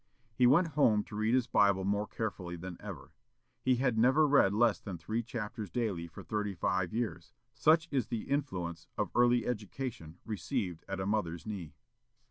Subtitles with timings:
[0.33, 3.11] He went home to read his Bible more carefully than ever
[3.61, 8.07] he had never read less than three chapters daily for thirty five years, such is
[8.07, 11.75] the influence of early education received at a mother's knee.